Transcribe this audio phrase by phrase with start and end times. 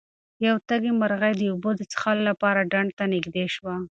[0.45, 3.75] یوه تږې مرغۍ د اوبو د څښلو لپاره ډنډ ته نږدې شوه.